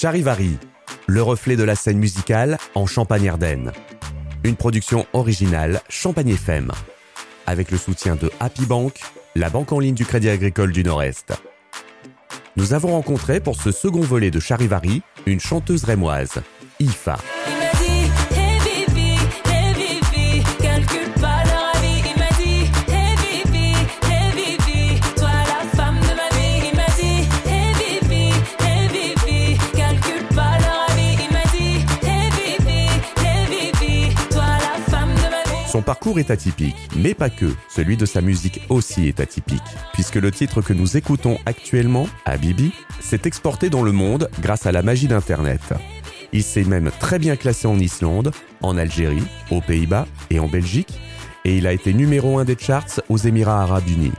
[0.00, 0.56] Charivari,
[1.08, 3.70] le reflet de la scène musicale en Champagne-Ardenne.
[4.44, 6.72] Une production originale Champagne FM,
[7.46, 8.98] avec le soutien de Happy Bank,
[9.34, 11.34] la banque en ligne du Crédit Agricole du Nord-Est.
[12.56, 16.40] Nous avons rencontré pour ce second volet de Charivari une chanteuse rémoise,
[16.78, 17.18] Ifa.
[35.70, 37.54] Son parcours est atypique, mais pas que.
[37.68, 42.72] Celui de sa musique aussi est atypique, puisque le titre que nous écoutons actuellement, Habibi,
[42.98, 45.60] s'est exporté dans le monde grâce à la magie d'Internet.
[46.32, 51.00] Il s'est même très bien classé en Islande, en Algérie, aux Pays-Bas et en Belgique,
[51.44, 54.10] et il a été numéro un des charts aux Émirats arabes unis.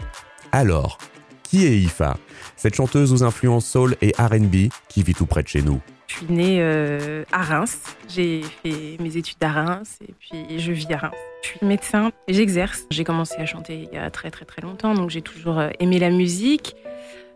[0.53, 0.99] Alors,
[1.43, 2.15] qui est Ifa?
[2.55, 5.81] Cette chanteuse aux influences soul et RB qui vit tout près de chez nous.
[6.11, 7.95] Je suis née euh, à Reims.
[8.09, 11.15] J'ai fait mes études à Reims et puis je vis à Reims.
[11.41, 12.83] Je suis médecin et j'exerce.
[12.91, 15.69] J'ai commencé à chanter il y a très très très longtemps, donc j'ai toujours euh,
[15.79, 16.75] aimé la musique.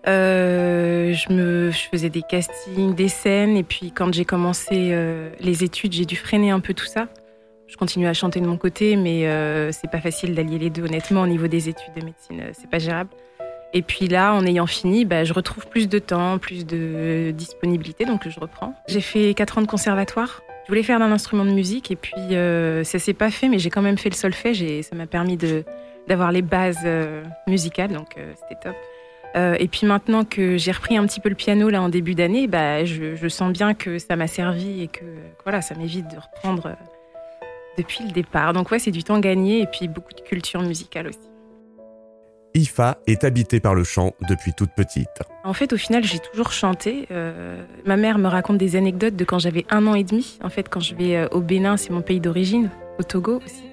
[0.08, 4.94] Euh, je, faisais des castings, des scènes, et puis quand j'ai commencé
[5.40, 7.08] les études, j'ai dû freiner un peu tout ça.
[7.68, 9.22] Je continue à chanter de mon côté, mais
[9.72, 10.84] c'est pas facile d'allier les deux.
[10.84, 13.10] Honnêtement, au niveau des études de médecine, c'est pas gérable.
[13.76, 18.06] Et puis là, en ayant fini, bah, je retrouve plus de temps, plus de disponibilité,
[18.06, 18.74] donc je reprends.
[18.88, 20.42] J'ai fait 4 ans de conservatoire.
[20.64, 23.60] Je voulais faire d'un instrument de musique et puis euh, ça s'est pas fait, mais
[23.60, 25.38] j'ai quand même fait le solfège et ça m'a permis
[26.08, 28.76] d'avoir les bases euh, musicales, donc euh, c'était top.
[29.36, 32.16] Euh, et puis maintenant que j'ai repris un petit peu le piano là en début
[32.16, 35.04] d'année, bah, je, je, sens bien que ça m'a servi et que
[35.44, 36.78] voilà, ça m'évite de reprendre
[37.78, 38.54] depuis le départ.
[38.54, 41.35] Donc ouais, c'est du temps gagné et puis beaucoup de culture musicale aussi.
[42.56, 45.22] Ifa est habitée par le chant depuis toute petite.
[45.44, 47.06] En fait, au final, j'ai toujours chanté.
[47.12, 50.40] Euh, ma mère me raconte des anecdotes de quand j'avais un an et demi.
[50.42, 53.64] En fait, quand je vais euh, au Bénin, c'est mon pays d'origine, au Togo aussi.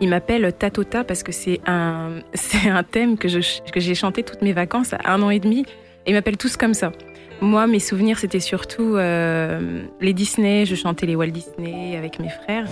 [0.00, 3.40] Il m'appelle Tatota parce que c'est un, c'est un thème que, je,
[3.72, 5.64] que j'ai chanté toutes mes vacances à un an et demi.
[6.04, 6.92] Et ils m'appellent tous comme ça.
[7.40, 10.66] Moi, mes souvenirs, c'était surtout euh, les Disney.
[10.66, 12.66] Je chantais les Walt Disney avec mes frères.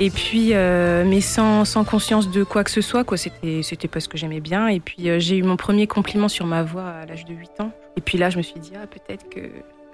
[0.00, 3.16] Et puis, euh, mais sans, sans, conscience de quoi que ce soit, quoi.
[3.16, 4.66] C'était, c'était pas ce que j'aimais bien.
[4.66, 7.60] Et puis, euh, j'ai eu mon premier compliment sur ma voix à l'âge de 8
[7.60, 7.70] ans.
[7.96, 9.40] Et puis là, je me suis dit, ah, peut-être que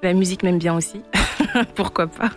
[0.03, 1.03] la musique m'aime bien aussi.
[1.75, 2.31] Pourquoi pas?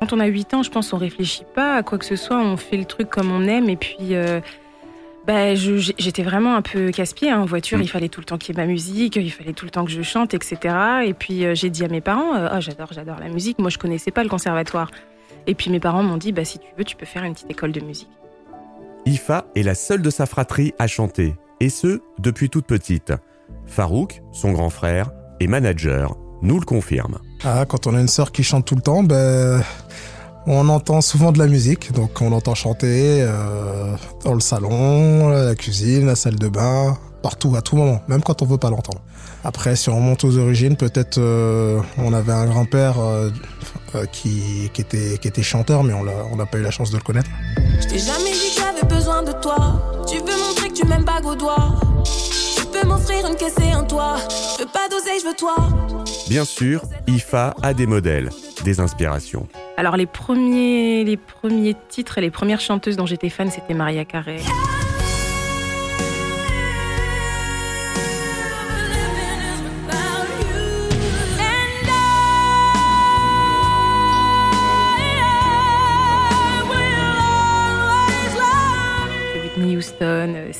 [0.00, 2.38] Quand on a 8 ans, je pense on réfléchit pas à quoi que ce soit.
[2.38, 3.70] On fait le truc comme on aime.
[3.70, 4.40] Et puis, euh,
[5.28, 7.30] bah, j'étais vraiment un peu casse-pied.
[7.30, 7.40] Hein.
[7.40, 9.64] En voiture, il fallait tout le temps qu'il y ait ma musique, il fallait tout
[9.64, 10.74] le temps que je chante, etc.
[11.04, 13.60] Et puis, j'ai dit à mes parents, ah, j'adore, j'adore la musique.
[13.60, 14.90] Moi, je connaissais pas le conservatoire.
[15.46, 17.50] Et puis mes parents m'ont dit, bah, si tu veux, tu peux faire une petite
[17.50, 18.10] école de musique.
[19.06, 23.12] Ifa est la seule de sa fratrie à chanter, et ce, depuis toute petite.
[23.66, 27.18] Farouk, son grand frère, et manager, nous le confirme.
[27.44, 29.62] Ah, quand on a une sœur qui chante tout le temps, ben,
[30.46, 31.92] on entend souvent de la musique.
[31.92, 33.94] Donc on entend chanter euh,
[34.24, 38.40] dans le salon, la cuisine, la salle de bain, partout, à tout moment, même quand
[38.42, 39.00] on veut pas l'entendre.
[39.42, 43.30] Après, si on remonte aux origines, peut-être euh, on avait un grand-père euh,
[43.96, 46.98] euh, qui, qui, était, qui était chanteur, mais on n'a pas eu la chance de
[46.98, 47.28] le connaître.
[47.80, 50.04] Je t'ai jamais dit que j'avais besoin de toi.
[50.08, 51.74] Tu veux montrer que tu m'aimes pas au doigt.
[52.56, 54.18] Tu peux m'offrir une caisse et un toit.
[54.56, 55.56] Je veux pas d'oseille, je veux toi.
[56.28, 58.30] Bien sûr, IFA a des modèles,
[58.62, 59.48] des inspirations.
[59.76, 64.04] Alors les premiers, les premiers titres et les premières chanteuses dont j'étais fan, c'était Maria
[64.04, 64.36] Carey.
[64.36, 64.85] Houston,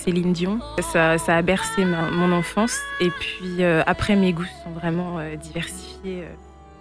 [0.07, 0.61] Céline Dion.
[0.93, 2.79] Ça, a bercé mon enfance.
[3.01, 6.23] Et puis euh, après, mes goûts sont vraiment euh, diversifiés.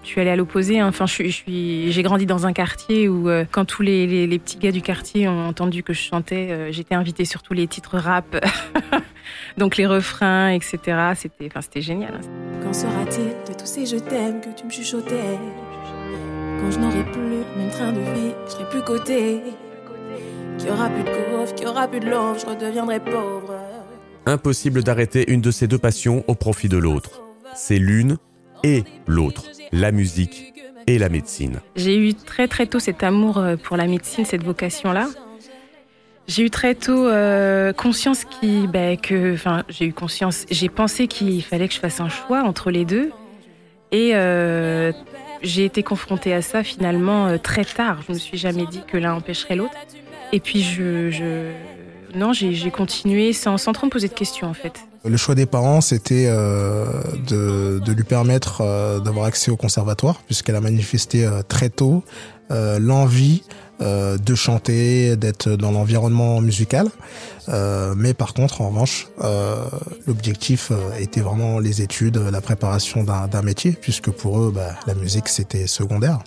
[0.03, 0.79] Je suis allée à l'opposé.
[0.79, 0.87] Hein.
[0.87, 4.83] Enfin, je suis, j'ai grandi dans un quartier où, quand tous les, petits gars du
[4.83, 8.37] quartier ont entendu que je chantais, j'étais invitée sur tous les titres rap,
[9.57, 10.77] donc les refrains, etc.
[11.15, 12.13] C'était, enfin, c'était génial.
[12.13, 12.27] Hein.
[12.61, 15.39] Quand sera-t-il de tous ces je t'aime que tu me chuchotais?
[16.59, 19.41] Quand je n'aurai plus même train de vie, je serai plus côté.
[20.59, 21.09] Qu'il aura plus de
[21.53, 23.53] qu'il aura plus de l'or, je redeviendrai pauvre.
[24.25, 27.21] Impossible d'arrêter une de ces deux passions au profit de l'autre.
[27.53, 28.17] C'est l'une
[28.63, 30.53] et l'autre, la musique
[30.87, 31.61] et la médecine.
[31.75, 35.07] J'ai eu très très tôt cet amour euh, pour la médecine, cette vocation-là.
[36.27, 41.07] J'ai eu très tôt euh, conscience qui, bah, que, enfin, j'ai eu conscience, j'ai pensé
[41.07, 43.11] qu'il fallait que je fasse un choix entre les deux,
[43.91, 44.91] et euh,
[45.43, 47.99] j'ai été confrontée à ça finalement très tard.
[48.07, 49.75] Je me suis jamais dit que l'un empêcherait l'autre.
[50.35, 51.53] Et puis, je,
[52.13, 54.73] non, j'ai continué sans, sans trop me poser de questions en fait.
[55.05, 56.85] Le choix des parents, c'était euh,
[57.25, 62.03] de, de, lui permettre euh, d'avoir accès au conservatoire, puisqu'elle a manifesté euh, très tôt
[62.49, 63.41] l'envie
[63.79, 66.87] de chanter, d'être dans l'environnement musical.
[67.47, 69.07] mais par contre, en revanche,
[70.05, 75.27] l'objectif était vraiment les études, la préparation d'un métier, puisque pour eux, bah, la musique,
[75.27, 76.19] c'était secondaire.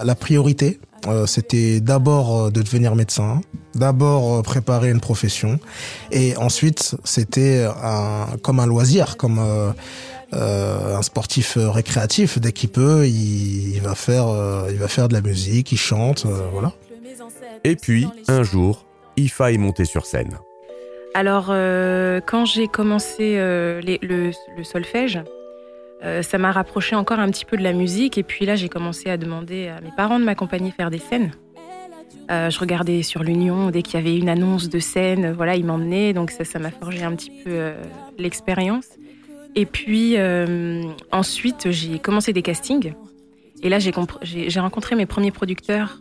[0.00, 3.40] La priorité, euh, c'était d'abord euh, de devenir médecin,
[3.74, 5.58] d'abord euh, préparer une profession,
[6.10, 9.38] et ensuite c'était un, comme un loisir, comme
[10.32, 12.38] un sportif récréatif.
[12.38, 14.26] Dès qu'il peut, il, va faire,
[14.70, 16.72] il va faire de la musique, il chante, voilà.
[17.62, 18.84] Et puis un jour,
[19.16, 20.38] Ifa est monté sur scène.
[21.14, 21.46] Alors
[22.26, 24.32] quand j'ai commencé le
[24.64, 25.22] solfège,
[26.04, 28.18] euh, ça m'a rapproché encore un petit peu de la musique.
[28.18, 31.32] Et puis là, j'ai commencé à demander à mes parents de m'accompagner faire des scènes.
[32.30, 35.64] Euh, je regardais sur l'Union dès qu'il y avait une annonce de scène, voilà, ils
[35.64, 36.12] m'emmenaient.
[36.12, 37.74] Donc ça, m'a forgé un petit peu euh,
[38.18, 38.86] l'expérience.
[39.56, 40.16] Et puis
[41.12, 42.92] ensuite, j'ai commencé des castings.
[43.62, 46.00] Et là, j'ai rencontré mes premiers producteurs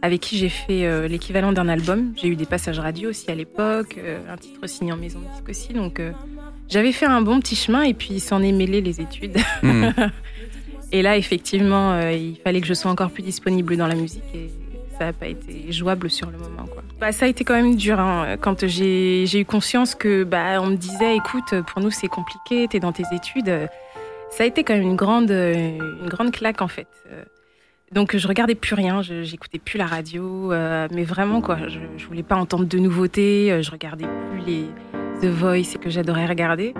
[0.00, 2.14] avec qui j'ai fait l'équivalent d'un album.
[2.16, 3.98] J'ai eu des passages radio aussi à l'époque,
[4.30, 5.74] un titre signé en maison de disque aussi.
[5.74, 6.00] Donc
[6.68, 9.38] j'avais fait un bon petit chemin et puis s'en est mêlé les études.
[9.62, 9.88] Hmm.
[10.92, 14.24] et là, effectivement, euh, il fallait que je sois encore plus disponible dans la musique
[14.34, 14.50] et
[14.98, 16.64] ça n'a pas été jouable sur le moment.
[16.64, 16.82] Quoi.
[17.00, 20.66] Bah, ça a été quand même dur hein, quand j'ai eu conscience que bah, on
[20.66, 23.68] me disait écoute, pour nous c'est compliqué, t'es dans tes études.
[24.30, 26.88] Ça a été quand même une grande, une grande claque en fait.
[27.92, 32.06] Donc je regardais plus rien, j'écoutais plus la radio, euh, mais vraiment quoi, je, je
[32.06, 34.64] voulais pas entendre de nouveautés, je regardais plus les,
[35.20, 36.74] The Voice que j'adorais regarder.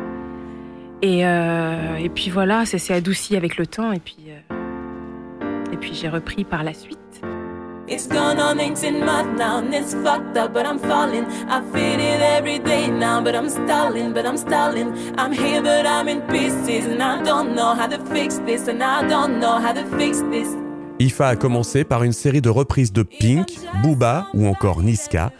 [1.03, 5.77] Et, euh, et, puis voilà, ça s'est adouci avec le temps et puis, euh, et
[5.77, 6.99] puis j'ai repris par la suite.
[7.88, 11.25] It's gone on 18 months now, and it's fucked up, but I'm falling.
[11.49, 14.88] I feel it every day now, but I'm stalling, but I'm stalling.
[15.17, 18.83] I'm here, but I'm in pieces, and I don't know how to fix this, and
[18.83, 20.49] I don't know how to fix this.
[20.99, 23.55] IFA a commencé par une série de reprises de Pink,
[23.85, 25.31] Booba ou encore Niska,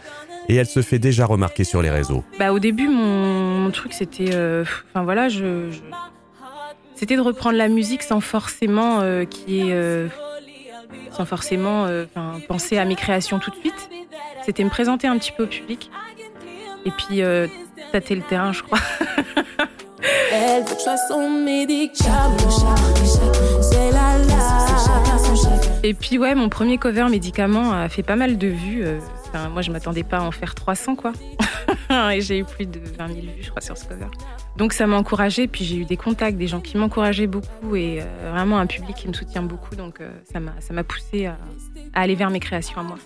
[0.49, 2.23] et elle se fait déjà remarquer sur les réseaux.
[2.39, 4.33] Bah, au début, mon, truc, c'était.
[4.33, 5.69] Euh, enfin voilà, je,
[6.95, 9.73] c'était de reprendre la musique sans forcément euh, qui est.
[9.73, 10.07] Euh,
[11.11, 11.87] sans forcément
[12.47, 13.89] penser à mes créations tout de suite.
[14.45, 15.89] C'était me présenter un petit peu au public.
[16.85, 17.21] Et puis
[17.91, 18.79] tâter le terrain, je crois.
[25.83, 28.85] Et puis ouais, mon premier cover médicament a fait pas mal de vues
[29.51, 31.13] moi, je m'attendais pas à en faire 300, quoi.
[32.13, 34.07] et j'ai eu plus de 20 000 vues, je crois, sur ce cover.
[34.57, 38.01] Donc ça m'a encouragée, puis j'ai eu des contacts, des gens qui m'encourageaient beaucoup et
[38.01, 39.75] euh, vraiment un public qui me soutient beaucoup.
[39.75, 41.37] Donc euh, ça m'a poussé à,
[41.93, 42.97] aller vers mes créations à moi.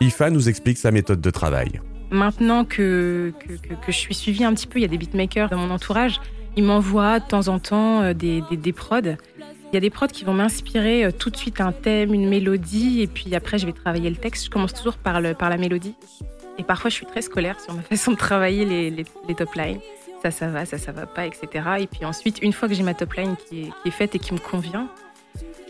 [0.00, 1.80] IFA nous explique sa méthode de travail.
[2.10, 5.48] Maintenant que, que, que, je suis suivie un petit peu, il y a des beatmakers
[5.48, 6.20] dans mon entourage,
[6.56, 9.16] ils m'envoient de temps en temps euh, des, des, des prods.
[9.72, 12.28] Il y a des prods qui vont m'inspirer euh, tout de suite un thème, une
[12.28, 14.44] mélodie, et puis après je vais travailler le texte.
[14.44, 15.94] Je commence toujours par, le, par la mélodie.
[16.58, 19.80] Et parfois je suis très scolaire sur ma façon de travailler les, les, top lines.
[20.22, 21.64] Ça, ça va, ça, ça va pas, etc.
[21.80, 24.14] Et puis ensuite, une fois que j'ai ma top line qui est, qui est, faite
[24.14, 24.88] et qui me convient,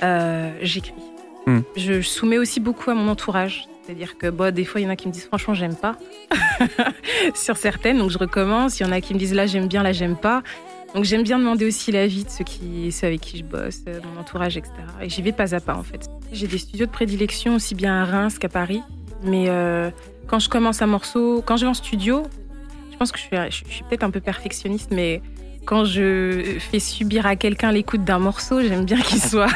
[0.03, 0.95] euh, j'écris.
[1.47, 1.61] Hmm.
[1.77, 3.69] Je, soumets aussi beaucoup à mon entourage.
[3.83, 5.97] C'est-à-dire que bon, des fois, il y en a qui me disent franchement, j'aime pas.
[7.35, 8.81] sur certaines, donc je recommence.
[8.81, 10.43] Il y en a qui me disent là, j'aime bien, là, j'aime pas.
[10.95, 14.01] Donc j'aime bien demander aussi l'avis de ceux, qui, ceux avec qui je bosse, euh,
[14.15, 14.73] mon entourage, etc.
[15.03, 16.09] Et j'y vais pas à pas en fait.
[16.33, 18.83] J'ai des studios de prédilection aussi bien à Reims qu'à Paris.
[19.23, 19.91] Mais euh,
[20.27, 22.23] quand je commence un morceau, quand je vais en studio,
[22.93, 25.21] je pense que je suis, je suis peut-être un peu perfectionniste, mais
[25.67, 29.51] quand je fais subir à quelqu'un l'écoute d'un morceau, j'aime bien qu'il soit,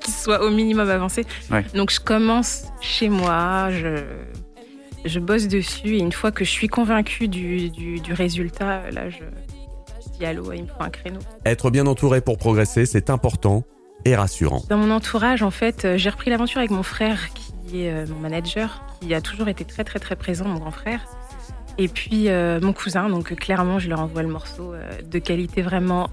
[0.00, 1.26] qu'il soit au minimum avancé.
[1.74, 4.02] Donc je commence chez moi, je,
[5.04, 9.10] je bosse dessus et une fois que je suis convaincue du, du, du résultat, là
[9.10, 9.24] je,
[10.20, 11.20] il me faut un créneau.
[11.44, 13.64] Être bien entouré pour progresser, c'est important
[14.04, 14.62] et rassurant.
[14.68, 18.06] Dans mon entourage, en fait, euh, j'ai repris l'aventure avec mon frère, qui est euh,
[18.06, 21.00] mon manager, qui a toujours été très très très présent, mon grand frère.
[21.78, 24.74] Et puis euh, mon cousin, donc clairement, je leur envoie le morceau
[25.04, 26.08] de qualité vraiment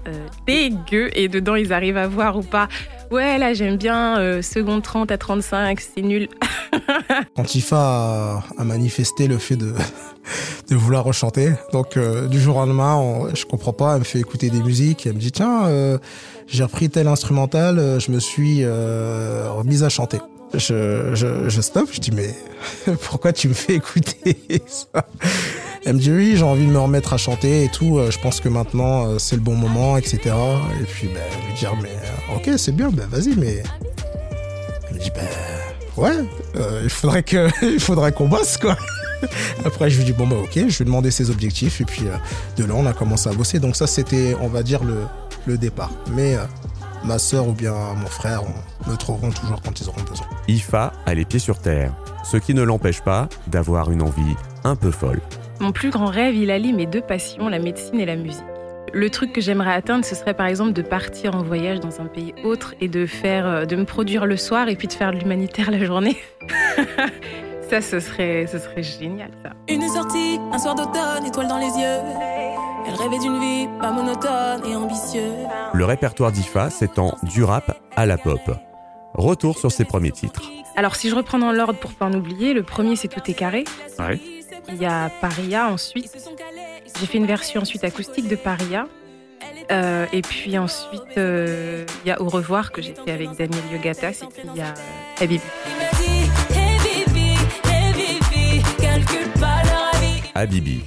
[0.46, 1.10] dégueu.
[1.14, 2.68] Et dedans, ils arrivent à voir ou pas.
[3.10, 6.28] Ouais, là, j'aime bien seconde 30 à 35, c'est nul.
[7.36, 9.56] Quand Ifa a manifesté le fait
[10.68, 11.52] de, vouloir rechanter.
[11.72, 15.06] Donc euh, du jour au lendemain, je comprends pas, elle me fait écouter des musiques,
[15.06, 15.98] elle me dit tiens, euh,
[16.46, 20.18] j'ai repris tel instrumental, euh, je me suis remise à chanter.
[20.54, 22.34] Je, stoppe, je dis mais
[23.02, 24.36] pourquoi tu me fais écouter
[25.84, 28.00] Elle me dit oui, j'ai envie de me remettre à chanter et tout.
[28.10, 30.34] Je pense que maintenant c'est le bon moment, etc.
[30.80, 31.96] Et puis ben, lui dire mais
[32.34, 33.62] ok c'est bien, ben vas-y mais.
[34.88, 36.16] Elle me dit ben ouais,
[36.82, 37.48] il faudrait que
[38.08, 38.76] il qu'on bosse quoi.
[39.64, 41.80] Après, je lui dis, bon, bah, ok, je lui ai demandé ses objectifs.
[41.80, 42.16] Et puis, euh,
[42.56, 43.58] de là, on a commencé à bosser.
[43.58, 45.06] Donc, ça, c'était, on va dire, le,
[45.46, 45.90] le départ.
[46.12, 46.44] Mais euh,
[47.04, 48.42] ma sœur ou bien mon frère
[48.86, 50.26] me trouveront toujours quand ils auront besoin.
[50.48, 51.92] IFA a les pieds sur terre,
[52.24, 55.20] ce qui ne l'empêche pas d'avoir une envie un peu folle.
[55.60, 58.44] Mon plus grand rêve, il allie mes deux passions, la médecine et la musique.
[58.94, 62.06] Le truc que j'aimerais atteindre, ce serait par exemple de partir en voyage dans un
[62.06, 65.12] pays autre et de faire, euh, de me produire le soir et puis de faire
[65.12, 66.16] de l'humanitaire la journée.
[67.70, 69.50] ça, ce serait, ce serait génial, ça.
[69.68, 72.37] Une sortie, un soir d'automne, étoile dans les yeux.
[72.88, 75.46] Elle rêvait d'une vie pas monotone et ambitieuse.
[75.74, 78.40] Le répertoire d'IFA s'étend du rap à la pop.
[79.12, 80.42] Retour sur ses premiers titres.
[80.74, 83.34] Alors, si je reprends dans l'ordre pour pas en oublier, le premier c'est Tout est
[83.34, 83.64] carré.
[83.98, 84.18] Ouais.
[84.68, 86.16] Il y a Paria ensuite.
[86.98, 88.86] J'ai fait une version ensuite acoustique de Paria.
[89.70, 93.64] Euh, et puis ensuite, euh, il y a Au revoir que j'ai fait avec Daniel
[93.70, 94.22] Yogatas.
[94.22, 94.72] Et puis il y a
[95.20, 95.24] euh,
[100.34, 100.84] Habibi.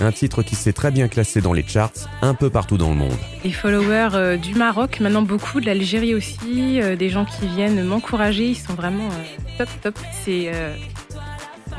[0.00, 1.90] Un titre qui s'est très bien classé dans les charts
[2.22, 3.16] un peu partout dans le monde.
[3.42, 7.82] Les followers euh, du Maroc, maintenant beaucoup, de l'Algérie aussi, euh, des gens qui viennent
[7.82, 9.98] m'encourager, ils sont vraiment euh, top, top.
[10.24, 10.52] C'est.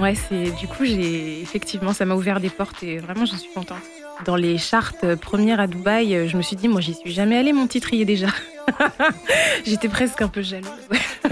[0.01, 0.51] ouais, c'est.
[0.59, 1.41] Du coup, j'ai.
[1.41, 3.77] Effectivement, ça m'a ouvert des portes et vraiment, j'en suis contente.
[4.25, 7.53] Dans les charts premières à Dubaï, je me suis dit, moi, j'y suis jamais allée,
[7.53, 8.27] mon titre y est déjà.
[9.65, 10.69] J'étais presque un peu jalouse.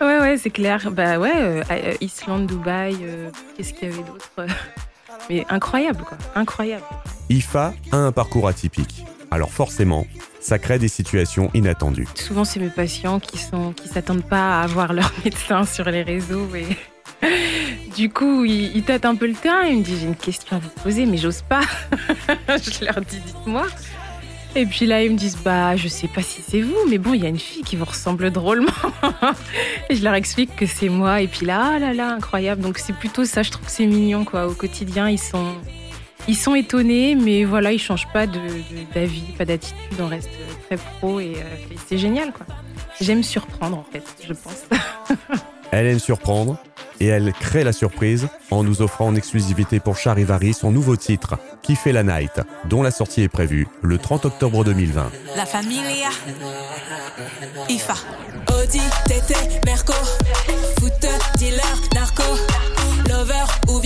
[0.00, 0.90] Ouais, ouais, c'est clair.
[0.90, 1.62] Bah ouais,
[2.00, 2.96] Islande, Dubaï,
[3.54, 4.30] qu'est-ce qu'il y avait d'autre?
[5.28, 6.18] Mais incroyable, quoi.
[6.34, 6.84] Incroyable.
[7.28, 9.04] IFA a un parcours atypique.
[9.30, 10.06] Alors forcément,
[10.40, 12.08] ça crée des situations inattendues.
[12.14, 16.02] Souvent, c'est mes patients qui sont qui s'attendent pas à voir leur médecin sur les
[16.02, 16.66] réseaux et
[17.96, 19.62] du coup, ils, ils tâtent un peu le terrain.
[19.62, 21.60] Ils me disent j'ai une question à vous poser, mais j'ose pas.
[22.48, 23.66] je leur dis dites-moi.
[24.56, 27.14] Et puis là, ils me disent bah je sais pas si c'est vous, mais bon,
[27.14, 28.72] il y a une fille qui vous ressemble drôlement.
[29.90, 31.20] et je leur explique que c'est moi.
[31.20, 32.60] Et puis là, ah là là, incroyable.
[32.62, 33.42] Donc c'est plutôt ça.
[33.42, 34.48] Je trouve que c'est mignon quoi.
[34.48, 35.54] Au quotidien, ils sont
[36.28, 39.78] ils sont étonnés, mais voilà, ils changent pas de- de- d'avis, pas d'attitude.
[40.00, 40.28] On reste
[40.66, 41.36] très pro euh, et
[41.86, 42.44] c'est génial quoi.
[43.00, 44.64] J'aime surprendre en fait, je pense.
[45.70, 46.58] Elle aime surprendre
[47.00, 51.38] et elle crée la surprise en nous offrant en exclusivité pour Charivari son nouveau titre,
[51.62, 55.10] Qui la night, dont la sortie est prévue le 30 octobre 2020.
[55.36, 56.08] La familia.
[57.68, 57.94] IFA.
[58.52, 59.92] Audi, TT, Merco.
[60.78, 60.92] Foot,
[61.38, 61.62] dealer,
[61.94, 62.22] narco.
[63.08, 63.80] Lover ou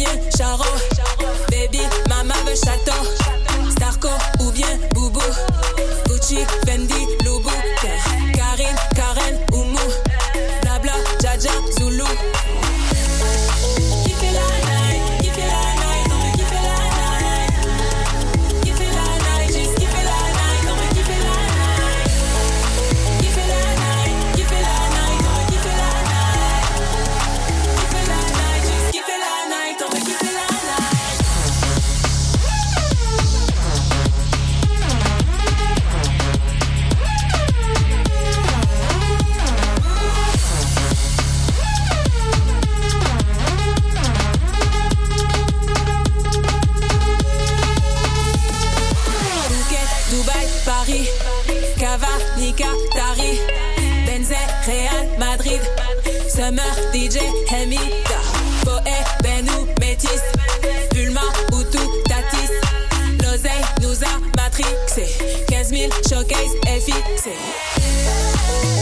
[66.84, 67.30] showcase est fixé.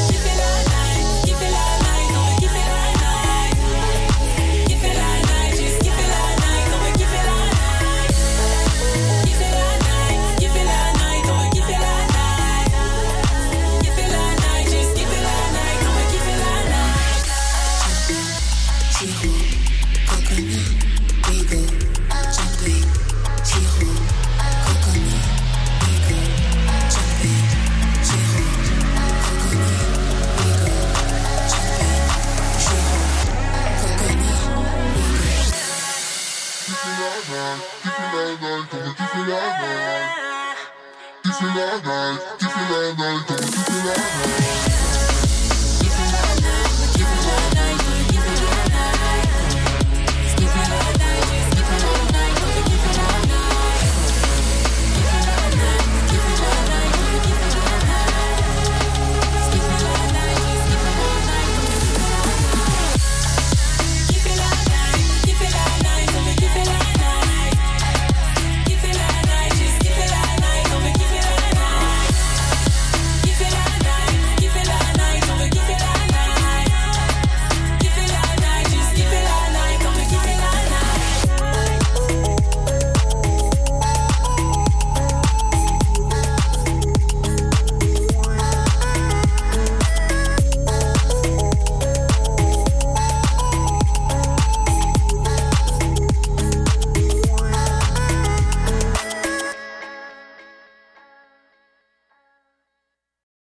[0.09, 0.42] Qui fait